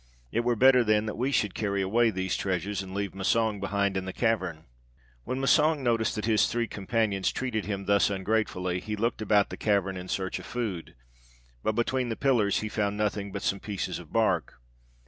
[0.31, 3.95] It were better, then, that we should carry away these treasures, and leave Massang behind
[3.95, 4.65] in the cavern!'
[5.25, 9.57] "When Massang noticed that his three companions treated him thus ungratefully, he looked about the
[9.57, 10.95] cavern in search of food,
[11.61, 14.55] but between the pillars he found nothing but some pieces of bark.